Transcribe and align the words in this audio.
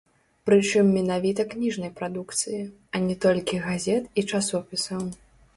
Прычым 0.49 0.87
менавіта 0.97 1.45
кніжнай 1.51 1.91
прадукцыі, 2.01 2.59
а 2.97 3.05
не 3.07 3.15
толькі 3.27 3.63
газет 3.67 4.03
і 4.19 4.25
часопісаў. 4.33 5.07